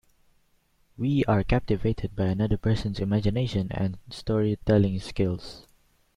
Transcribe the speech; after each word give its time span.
We 0.97 1.23
are 1.25 1.43
captivated 1.43 2.15
by 2.15 2.23
another 2.23 2.57
persons 2.57 2.97
imagination 2.99 3.67
and 3.69 3.99
storytelling 4.09 4.99
skills. 4.99 5.67